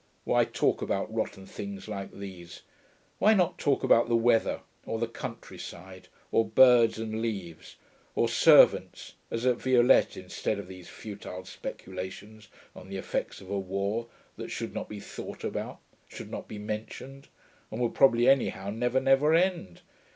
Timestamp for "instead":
10.17-10.57